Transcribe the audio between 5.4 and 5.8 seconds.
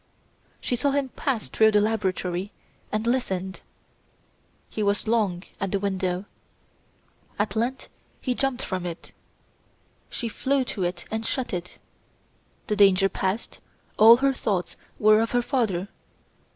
at the